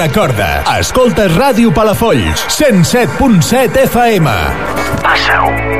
[0.00, 4.32] Recorda, escoltes Ràdio Palafolls, 107.7 FM.
[5.04, 5.79] Passa-ho.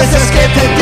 [0.00, 0.77] It's it.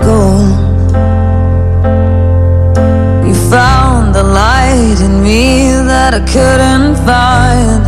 [0.00, 0.46] goal.
[3.26, 7.85] You found the light in me that I couldn't find.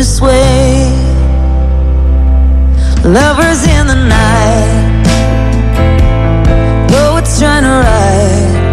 [0.00, 0.88] this way.
[3.04, 5.04] Lovers in the night,
[6.88, 8.72] though it's trying to ride.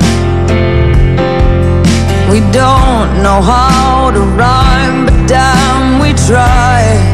[2.32, 7.07] We don't know how to rhyme, but damn, we try.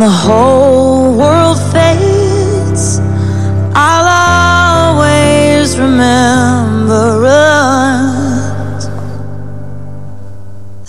[0.00, 2.98] the whole world fades,
[3.74, 8.88] I'll always remember us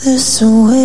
[0.01, 0.80] this way.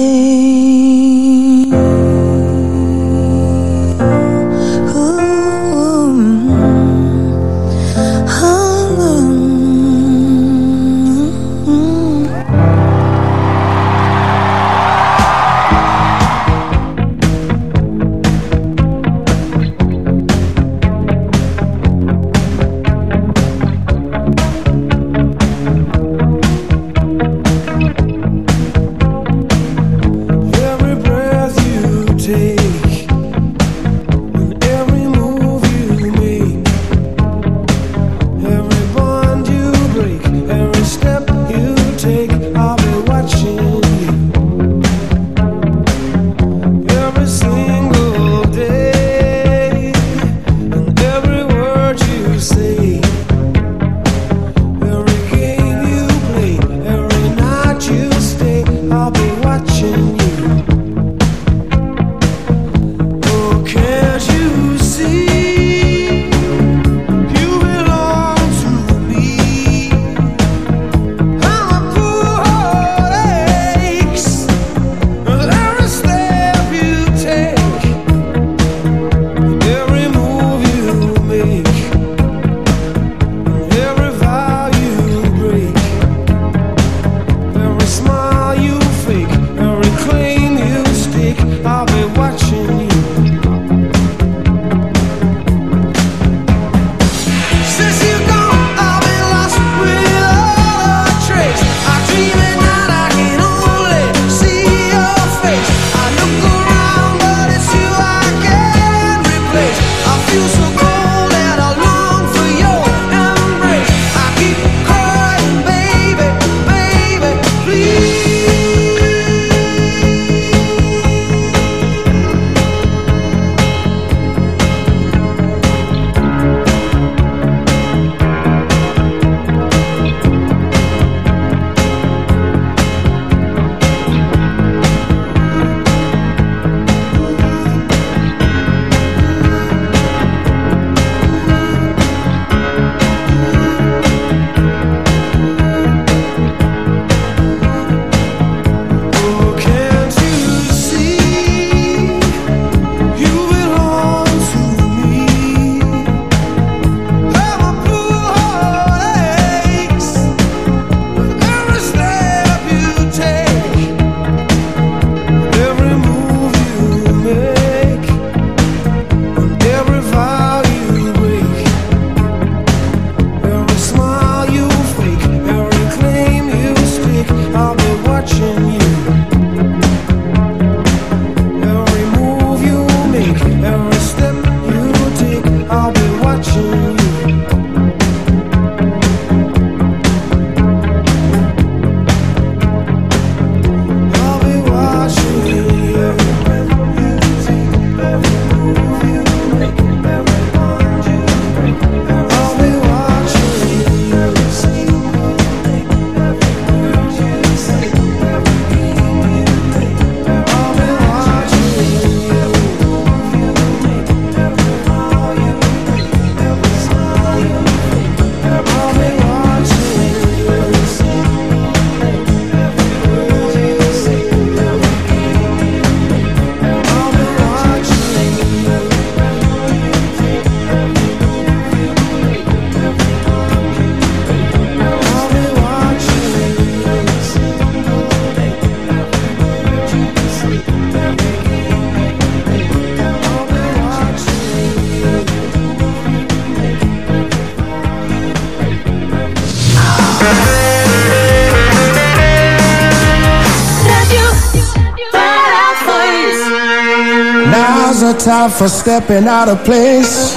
[258.51, 260.35] For stepping out of place.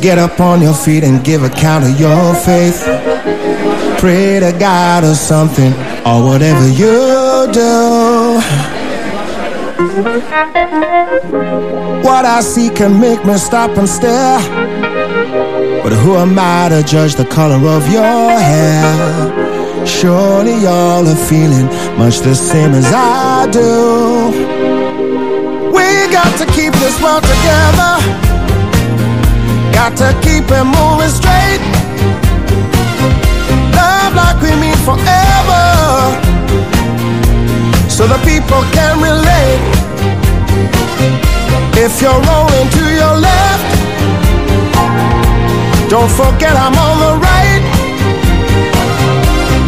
[0.00, 2.82] Get up on your feet and give account of your faith.
[3.98, 5.72] Pray to God or something,
[6.04, 8.40] or whatever you do.
[12.02, 14.38] What I see can make me stop and stare.
[15.82, 19.86] But who am I to judge the color of your hair?
[19.86, 21.66] Surely y'all are feeling
[21.98, 24.53] much the same as I do.
[26.14, 27.98] Got to keep this world together.
[29.74, 31.58] Got to keep it moving straight.
[33.74, 35.64] Love like we mean forever.
[37.90, 39.58] So the people can relate.
[41.84, 43.70] If you're rolling to your left,
[45.90, 47.64] don't forget I'm on the right.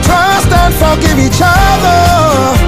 [0.06, 2.65] Trust and forgive each other.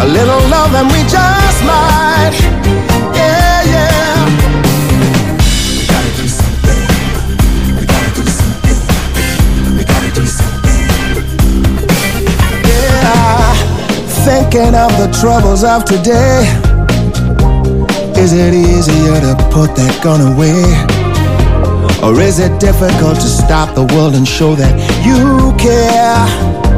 [0.00, 2.32] A little love and we just might.
[3.14, 4.24] Yeah, yeah.
[5.76, 6.80] We gotta do something.
[7.76, 8.78] We gotta do something.
[9.76, 10.88] We gotta do something.
[12.64, 13.54] Yeah.
[14.24, 16.48] Thinking of the troubles of today.
[18.16, 20.64] Is it easier to put that gun away?
[22.02, 26.69] Or is it difficult to stop the world and show that you care?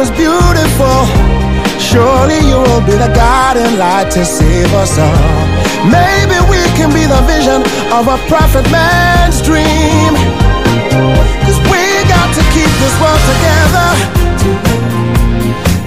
[0.00, 0.98] Is beautiful.
[1.80, 5.46] Surely you will be the guiding light to save us all.
[5.88, 10.12] Maybe we can be the vision of a prophet man's dream.
[11.44, 11.82] Cause we
[12.12, 13.88] got to keep this world together.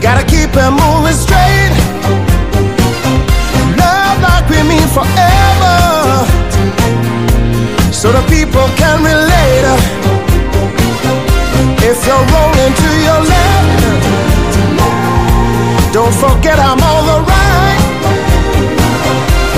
[0.02, 1.74] Gotta keep it moving straight.
[3.78, 5.78] Love like we mean forever.
[7.92, 10.19] So the people can relate.
[11.92, 13.82] If you're rolling to your left,
[15.92, 17.80] don't forget I'm on the right.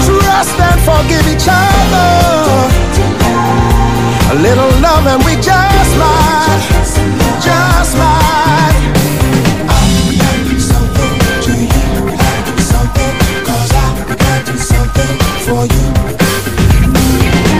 [0.05, 2.09] Trust and forgive each other.
[4.31, 6.61] A little love and we just might,
[7.43, 8.79] just might.
[14.71, 15.85] Something I for you.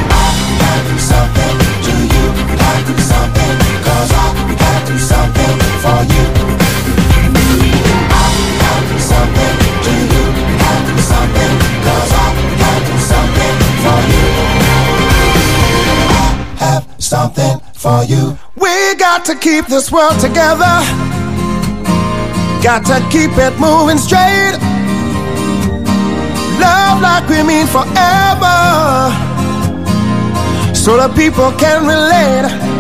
[0.10, 0.26] I
[0.62, 1.56] gotta do something
[1.86, 2.26] to you.
[2.38, 3.54] We gotta do something,
[3.84, 4.31] 'cause I
[4.92, 6.26] do something for you.
[8.12, 8.26] I
[16.60, 18.38] have something for you.
[18.56, 20.76] We got to keep this world together.
[22.62, 24.58] Got to keep it moving straight.
[26.60, 28.58] Love like we mean forever.
[30.76, 32.71] So the people can relate.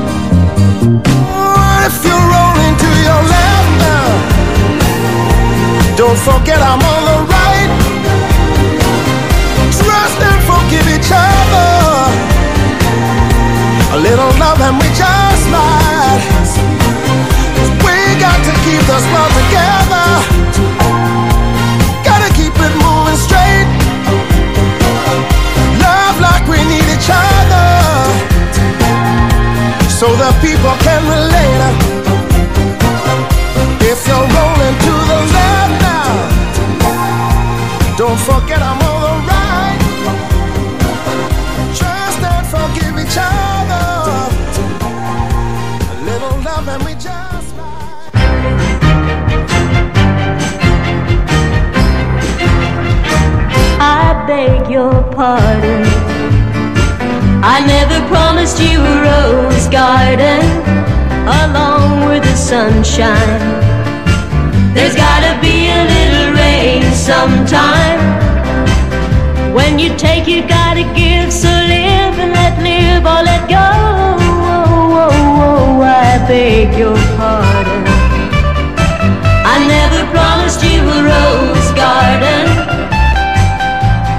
[1.83, 4.07] If you're rolling to your left now?
[5.97, 7.71] Don't forget I'm on the right.
[9.81, 11.69] Trust and forgive each other.
[13.95, 16.21] A little love and we just might.
[17.85, 19.90] We got to keep this world together.
[30.01, 31.61] So the people can relate.
[33.81, 36.11] If you're rolling to the left now,
[37.99, 39.79] don't forget I'm on the right.
[41.77, 43.85] Trust and forgive each other.
[45.91, 48.09] A little love and we just might.
[53.79, 56.20] I beg your pardon.
[57.43, 60.45] I never promised you a rose garden
[61.25, 63.41] along with the sunshine.
[64.75, 67.99] There's gotta be a little rain sometime.
[69.55, 71.33] When you take, you gotta give.
[71.33, 73.57] So live and let live or let go.
[73.57, 75.09] Oh, oh, oh,
[75.41, 77.83] oh, I beg your pardon.
[79.53, 82.60] I never promised you a rose garden.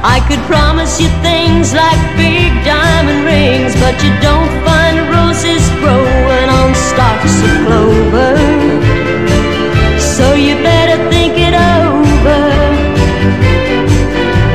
[0.04, 6.48] I could promise you things like big diamond rings, but you don't find roses growing
[6.50, 8.34] on stalks of clover.
[10.02, 12.42] So you better think it over.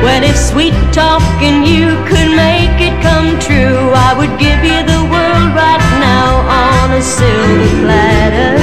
[0.04, 5.00] Well, if sweet talking you could make it come true, I would give you the
[5.08, 8.57] world right now on a silver platter.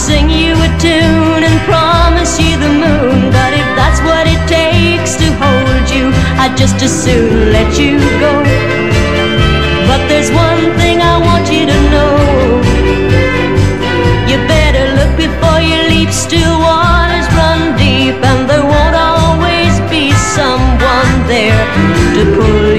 [0.00, 5.12] Sing you a tune and promise you the moon, but if that's what it takes
[5.20, 6.08] to hold you,
[6.40, 8.32] I'd just as soon let you go.
[9.88, 12.16] But there's one thing I want you to know.
[14.30, 20.12] You better look before you leap, still waters run deep, and there won't always be
[20.32, 21.64] someone there
[22.16, 22.69] to pull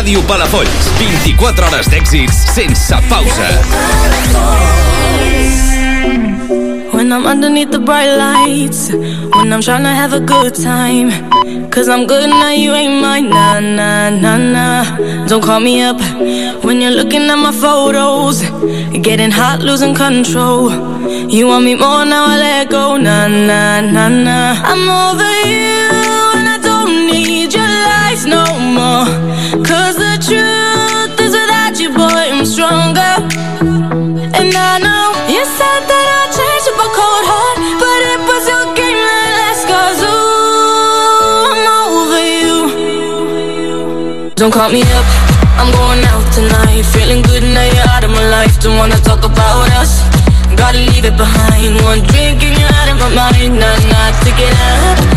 [0.00, 3.48] Ràdio Palafolls, 24 hores d'èxits sense pausa.
[6.94, 8.88] When I'm underneath the bright lights,
[9.34, 11.10] when I'm trying to have a good time.
[11.70, 13.28] Cause I'm good now, you ain't mine.
[13.28, 15.26] Nah, nah, nah, nah.
[15.28, 16.00] Don't call me up
[16.64, 18.40] when you're looking at my photos.
[19.02, 20.70] Getting hot, losing control.
[21.28, 22.96] You want me more now, I let go.
[22.96, 24.62] Nah, nah, nah, nah.
[24.64, 25.99] I'm over you,
[28.24, 29.06] your no more.
[29.64, 33.14] Cause the truth is without you, boy, I'm stronger.
[34.36, 38.20] And I know you said that I changed change up a cold heart, but it
[38.28, 39.62] was your game that last.
[39.68, 41.64] Cause ooh, I'm
[41.96, 42.56] over you.
[44.34, 45.06] Don't call me up,
[45.56, 46.82] I'm going out tonight.
[46.92, 48.60] Feeling good now you're out of my life.
[48.60, 50.02] Don't wanna talk about us.
[50.56, 51.80] Gotta leave it behind.
[51.84, 53.54] One drink and you're out of my mind.
[53.60, 55.09] Nah, nah, to get up.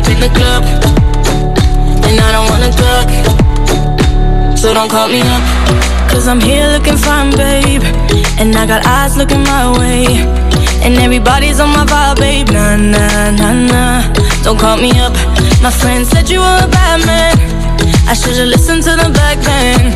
[0.00, 0.64] Up in the club,
[2.08, 3.08] and I don't wanna talk.
[4.56, 5.44] So don't call me up.
[6.10, 7.82] Cause I'm here looking fine, babe.
[8.40, 10.04] And I got eyes looking my way.
[10.84, 12.48] And everybody's on my vibe, babe.
[12.48, 14.12] Nah, nah, nah, nah.
[14.42, 15.12] Don't call me up.
[15.62, 17.36] My friend said you were a bad man.
[18.08, 19.92] I should've listened to them back then.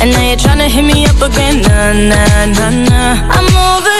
[0.00, 1.62] And now you're trying to hit me up again.
[1.62, 3.14] Nah, nah, nah, nah.
[3.36, 3.97] I'm over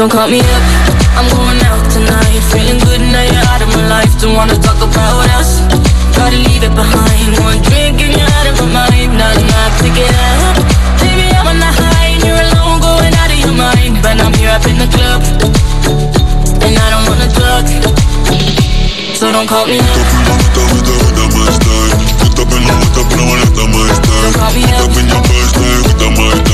[0.00, 0.64] Don't call me up,
[1.12, 2.40] I'm going out tonight.
[2.48, 4.08] Feeling good now you're out of my life.
[4.18, 5.60] Don't wanna talk about us.
[6.16, 7.36] Gotta leave it behind.
[7.44, 9.18] One drink and you're out of my mind.
[9.20, 10.56] Not enough to get up.
[11.04, 14.00] Baby, I'm on the high and you're alone, going out of your mind.
[14.00, 15.20] But I'm here up in the club,
[16.64, 17.68] and I don't wanna talk.
[19.20, 21.09] So don't call me up.
[23.72, 24.90] Call me up.
[25.98, 26.49] Don't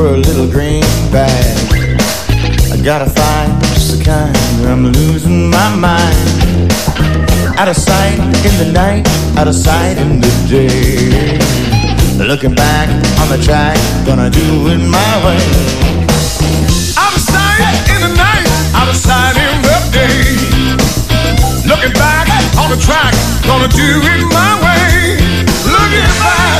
[0.00, 0.80] for a little green
[1.12, 1.56] bag.
[2.72, 4.34] I gotta find just the kind
[4.66, 6.72] I'm losing my mind.
[7.60, 9.04] Out of sight in the night,
[9.36, 11.36] out of sight in the day.
[12.16, 12.88] Looking back
[13.20, 15.44] on the track, gonna do it my way.
[16.96, 20.24] Out of sight in the night, out of sight in the day.
[21.68, 23.12] Looking back on the track,
[23.44, 25.20] gonna do it my way.
[25.76, 26.50] Looking back.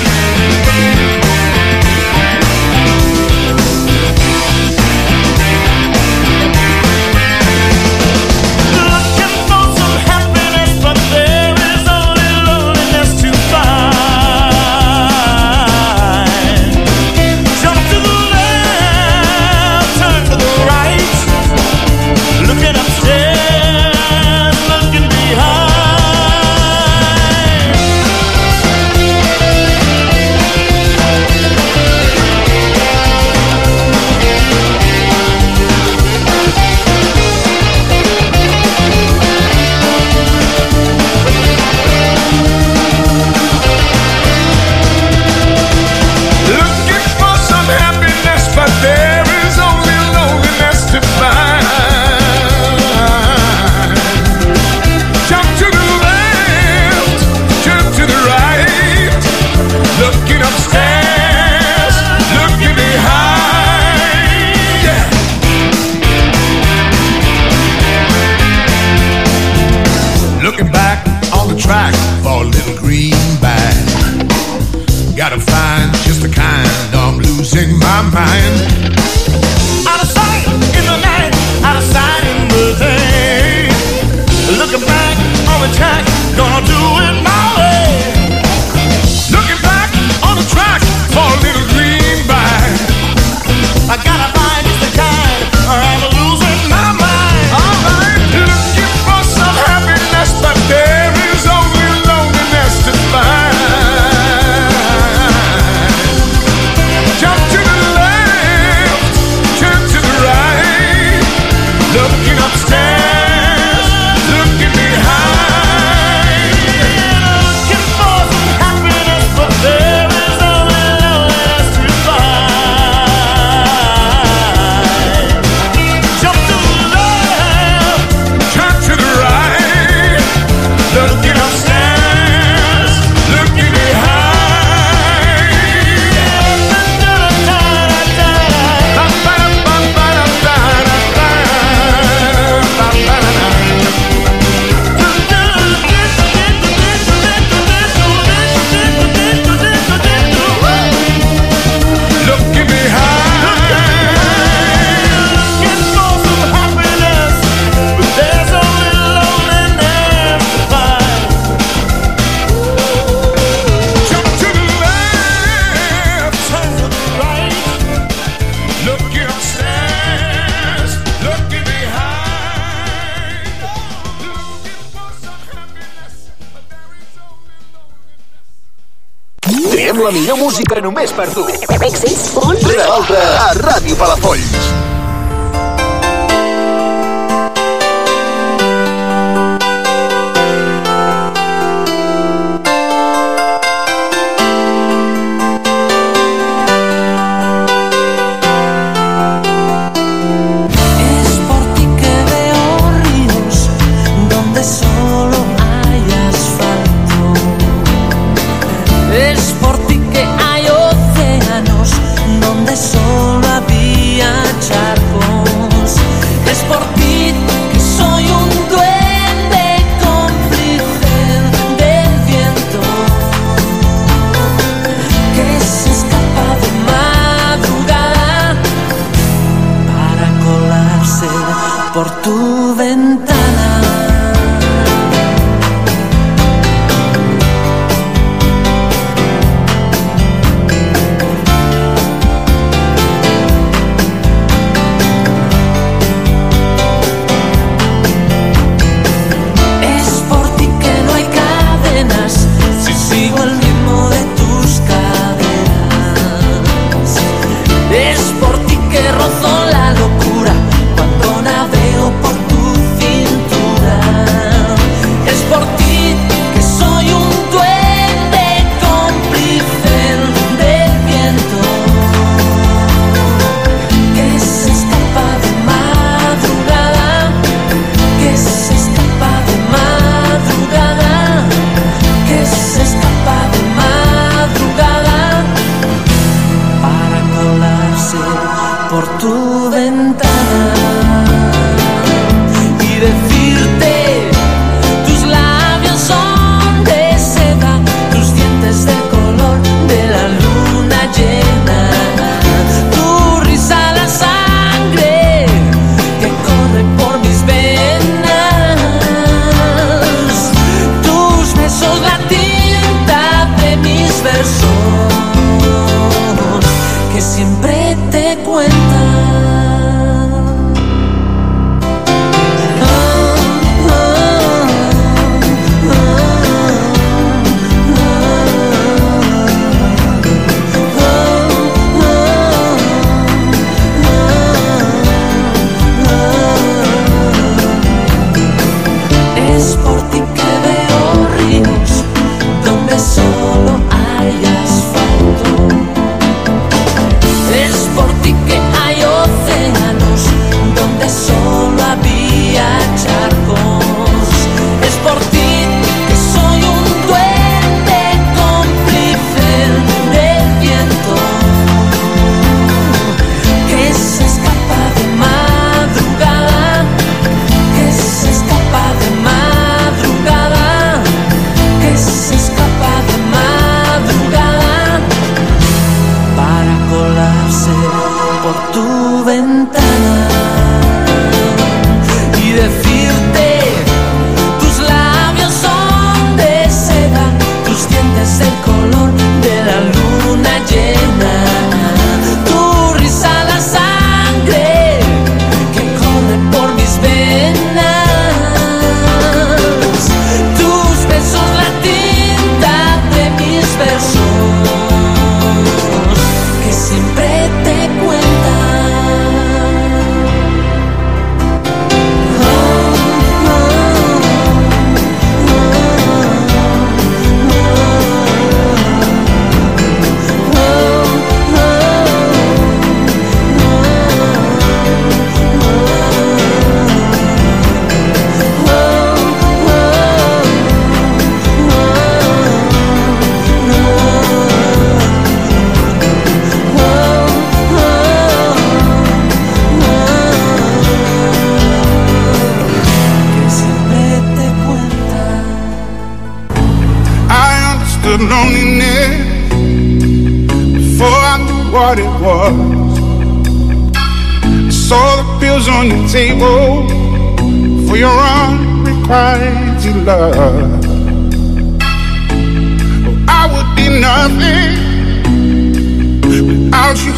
[180.61, 181.47] música només per tu.
[181.89, 182.61] Èxits, un...
[182.99, 184.80] altra a Ràdio Palafolls.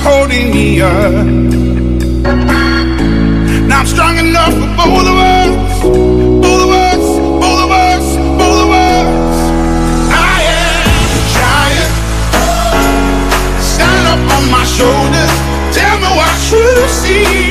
[0.02, 1.12] holding me up.
[3.68, 5.82] Now I'm strong enough for both of us,
[6.44, 7.04] both of us,
[7.42, 8.06] both of us,
[8.40, 9.36] both of us.
[10.10, 11.92] I am a giant.
[13.72, 15.32] Stand up on my shoulders.
[15.76, 16.66] Tell me what you
[17.00, 17.41] see.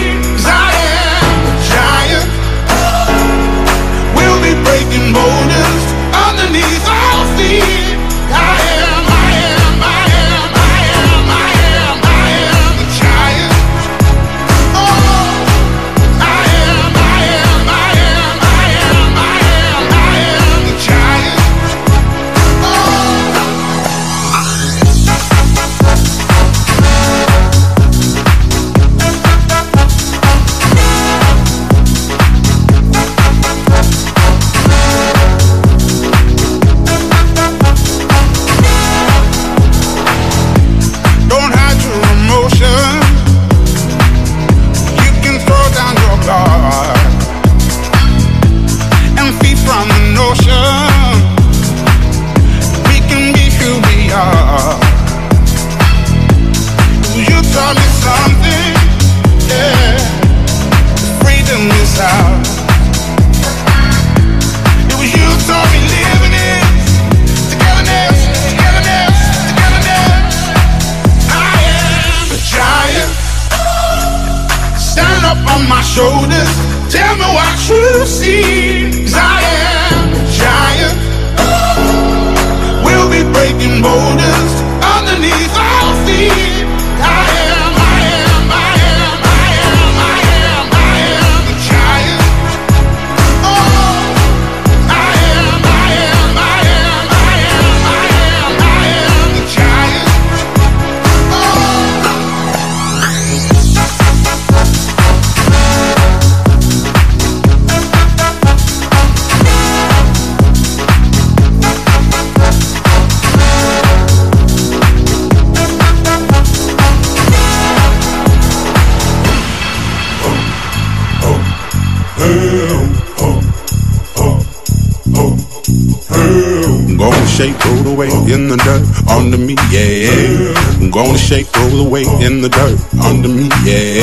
[131.92, 134.00] away in the dirt under me, yeah.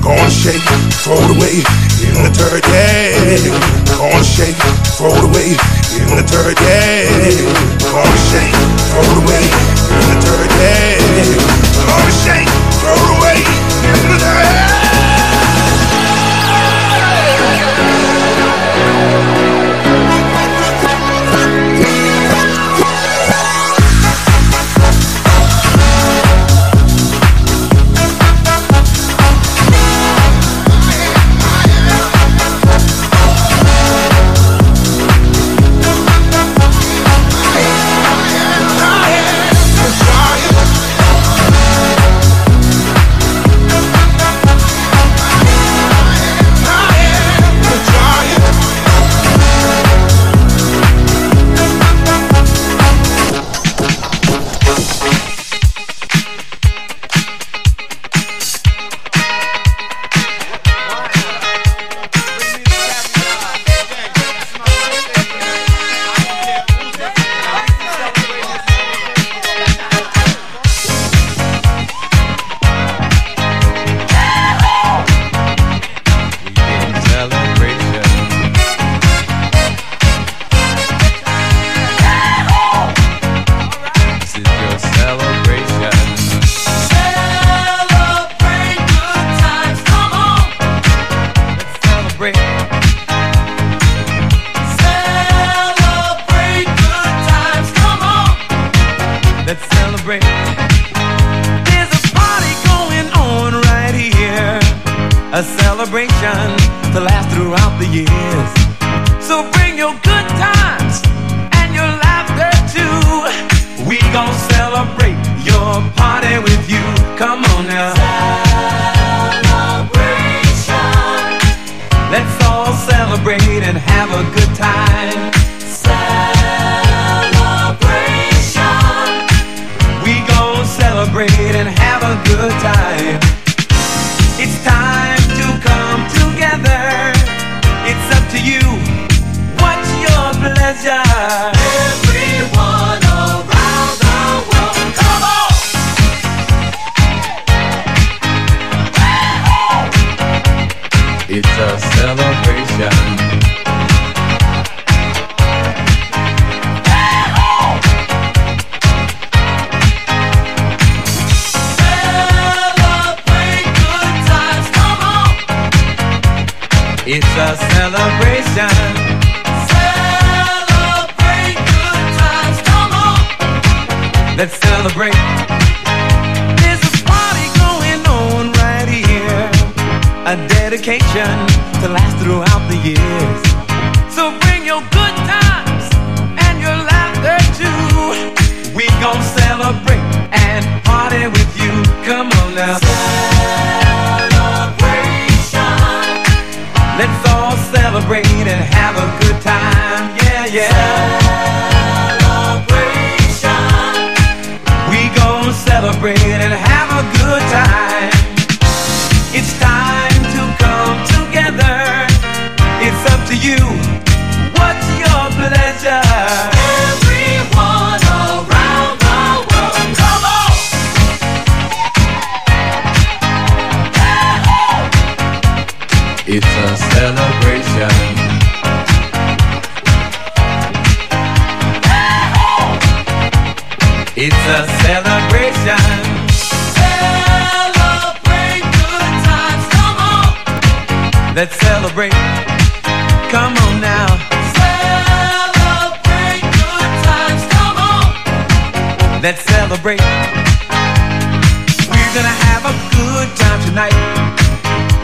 [0.00, 0.62] Gonna shake,
[1.02, 1.58] throw it away
[2.06, 3.18] in the dirt, yeah.
[3.98, 4.54] Gonna shake,
[4.94, 5.58] throw it away
[5.98, 7.10] in the dirt, yeah.
[7.90, 8.54] Gonna shake,
[8.94, 9.42] throw it away
[9.90, 11.49] in the dirt, yeah.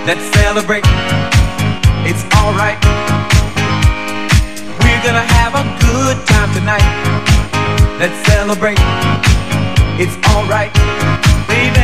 [0.06, 0.84] Let's celebrate.
[2.06, 2.78] It's alright.
[4.78, 6.86] We're gonna have a good time tonight.
[7.98, 8.78] Let's celebrate.
[9.98, 10.70] It's alright,
[11.50, 11.82] baby.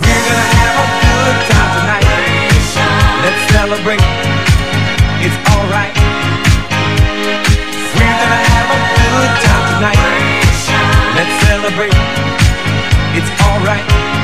[0.00, 2.08] We're gonna have a good time tonight.
[3.20, 4.00] Let's celebrate.
[5.20, 5.92] It's alright.
[8.00, 10.00] We're gonna have a good time tonight.
[11.12, 11.96] Let's celebrate.
[13.12, 14.15] It's alright.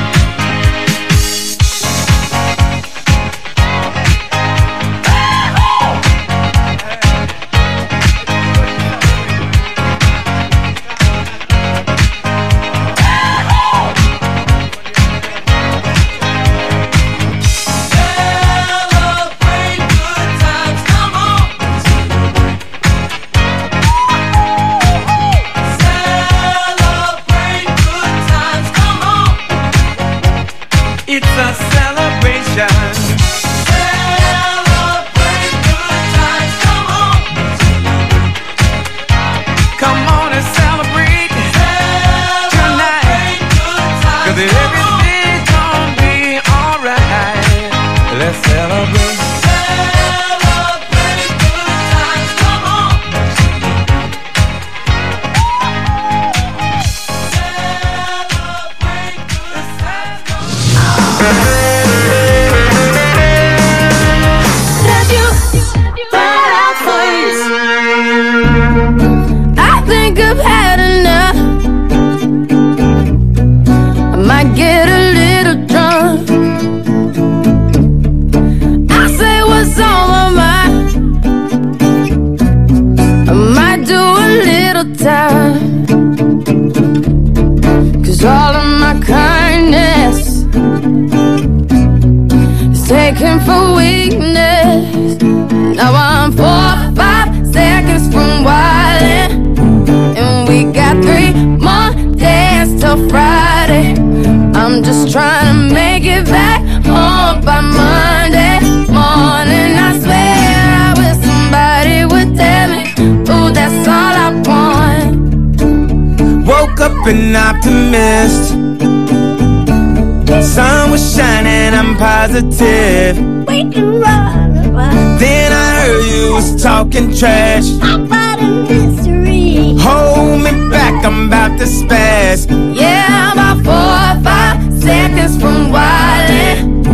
[131.63, 132.47] To spaz.
[132.75, 136.85] Yeah, I'm about four or five seconds from wildin'.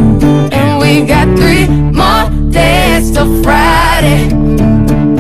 [0.54, 1.68] And we got three
[2.00, 4.30] more days till Friday.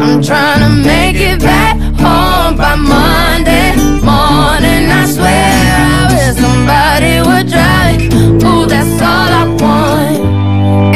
[0.04, 3.70] I'm trying to make it back home by Monday
[4.10, 4.84] morning.
[5.00, 5.52] I swear
[5.84, 8.02] I wish somebody would drive.
[8.44, 10.20] Ooh, that's all I want.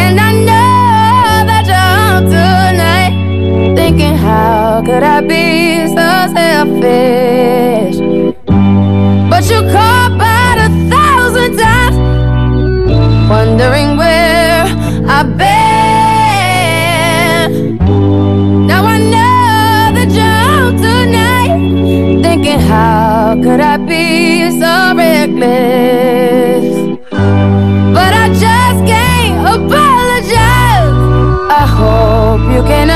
[0.04, 3.14] And I know that you're up tonight,
[3.76, 7.53] thinking how could I be so selfish?
[23.94, 26.66] Be so reckless?
[27.98, 31.00] But I just can't apologize.
[31.62, 32.90] I hope you can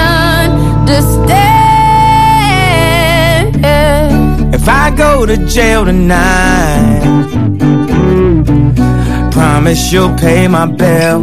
[0.43, 1.37] understand.
[4.57, 7.01] If I go to jail tonight,
[9.31, 11.21] promise you'll pay my bill.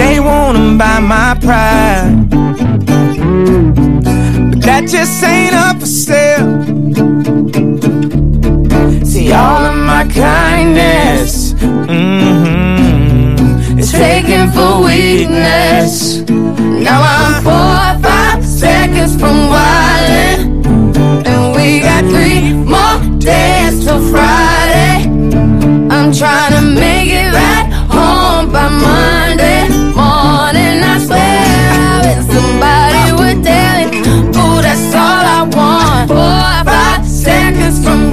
[0.00, 2.28] They wanna buy my pride,
[4.50, 6.73] but that just ain't up for sale.
[9.24, 12.98] See, all of my kindness mm-hmm,
[13.78, 16.20] is taken for weakness.
[16.28, 20.66] Now I'm four or five seconds from wildin',
[21.26, 25.08] and we got three more days till Friday.
[25.88, 30.82] I'm trying to make it right home by Monday morning.
[30.84, 31.46] I swear
[31.80, 34.00] I wish somebody would tell me,
[34.36, 36.08] ooh, that's all I want.
[36.10, 38.03] Four or five seconds from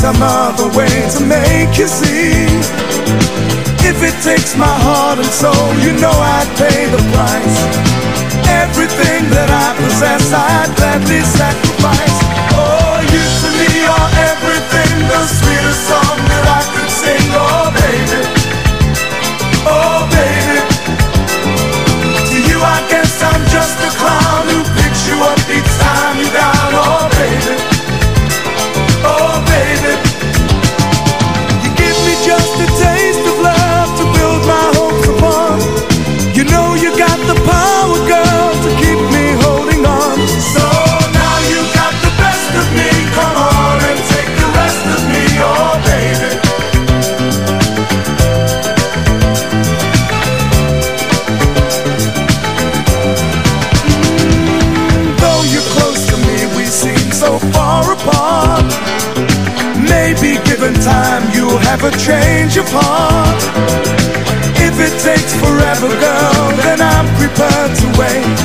[0.00, 2.48] some other way to make you see.
[3.84, 7.58] If it takes my heart and soul, you know I'd pay the price.
[8.48, 12.16] Everything that I possess, I'd gladly sacrifice.
[12.56, 16.09] Oh, you to me are everything, the sweetest song
[57.92, 58.66] apart.
[59.88, 63.40] Maybe given time, you'll have a change of heart.
[64.56, 68.38] If it takes forever, girl, then I'm prepared to wait.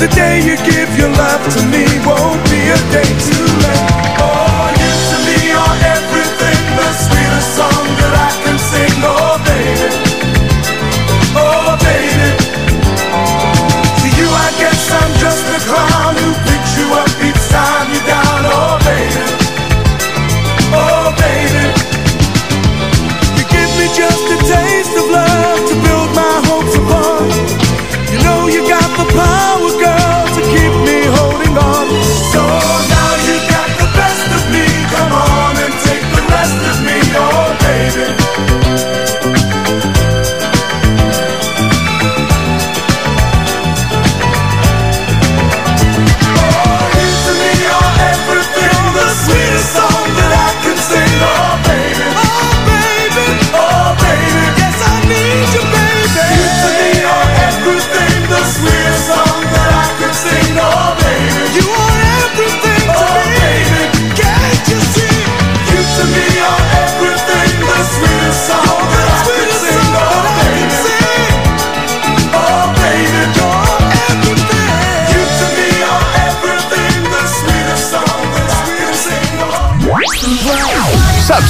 [0.00, 3.95] The day you give your love to me won't be a day too late.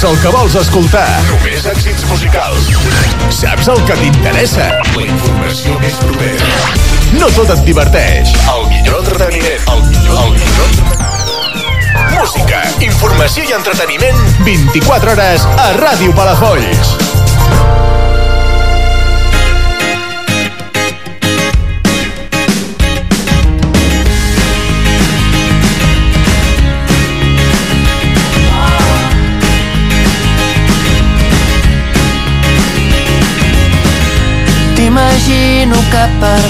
[0.07, 1.07] El que vols escoltar.
[1.27, 2.69] Només èxits musicals.
[3.33, 4.67] Saps el que t'interessa.
[4.93, 6.51] La informació més propera.
[7.17, 8.31] No tot et diverteix.
[8.53, 9.67] El millor entreteniment.
[9.73, 10.97] El millor, el millor
[12.13, 16.95] Música, informació i entreteniment 24 hores a Ràdio Palafolls.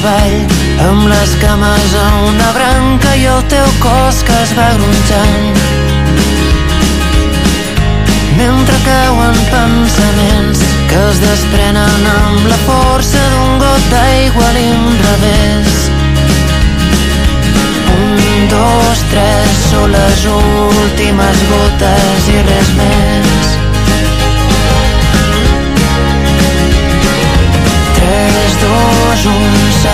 [0.07, 5.59] Avall amb les cames a una branca i el teu cos que es va gronxant.
[8.37, 15.75] Mentre cauen pensaments que es desprenen amb la força d'un got d'aigua a l'inrevés.
[17.97, 23.46] Un, dos, tres són les últimes gotes i res més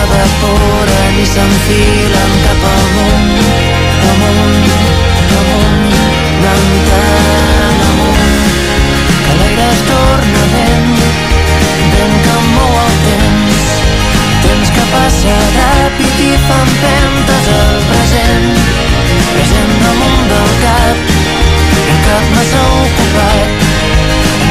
[0.03, 3.37] s'evaporen i s'enfilen cap amunt,
[4.11, 4.65] amunt,
[5.39, 5.93] amunt,
[6.51, 8.43] anant tan amunt,
[9.23, 10.91] que l'aire es torna vent,
[11.95, 13.71] vent que mou el temps,
[14.45, 18.49] temps que passa ràpid i fa empentes al present,
[19.31, 21.13] present damunt del cap,
[21.83, 23.69] el cap massa ocupat,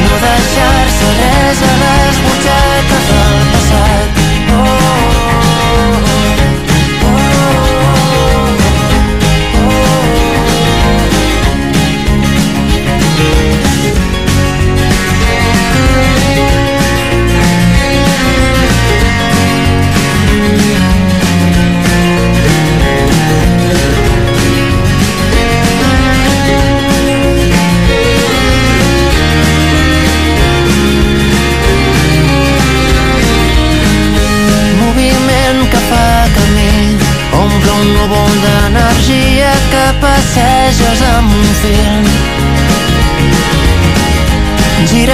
[0.01, 1.92] no deixar-se res a les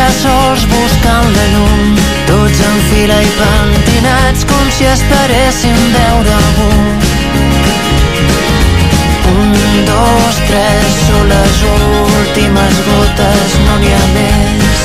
[0.09, 6.69] Girasols buscant la llum tots en fila i pentinats com si esperessin veure algú
[9.33, 9.51] un,
[9.85, 14.81] dos, tres són les últimes gotes no n'hi ha més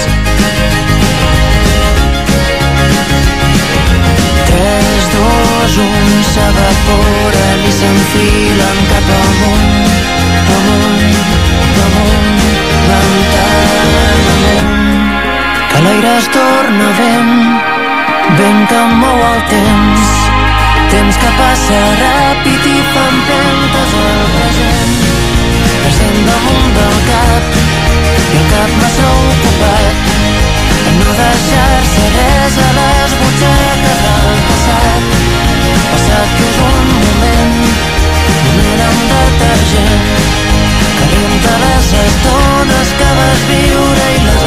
[4.53, 9.99] 3, 2, 1 s'evaporen i s'enfilen cap amunt,
[10.61, 11.19] amunt,
[11.89, 12.39] amunt,
[13.01, 14.74] amunt, que
[15.85, 17.33] l'aire es torna vent,
[18.39, 20.13] vent que mou el temps,
[20.93, 24.95] temps que passa ràpid i fa empentes al present,
[25.83, 27.59] present damunt del cap,
[28.15, 30.15] i el cap massa ocupat,
[30.89, 35.13] en no deixar-se res a les butxaques del passat.
[35.91, 37.55] Passat que és un moment,
[38.47, 40.09] moment amb detergent,
[40.97, 44.44] que renta les estones que vas viure i les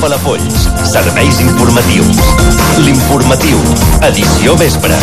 [0.00, 0.68] Palafolls.
[0.84, 2.16] Serveis informatius.
[2.78, 3.58] L'informatiu.
[4.02, 4.98] Edició vespre.